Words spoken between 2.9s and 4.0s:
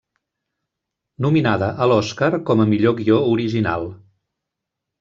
guió original.